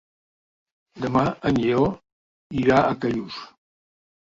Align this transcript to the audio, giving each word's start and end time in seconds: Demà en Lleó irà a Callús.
Demà 1.03 1.23
en 1.51 1.61
Lleó 1.65 1.85
irà 2.65 2.81
a 2.89 2.99
Callús. 3.07 3.41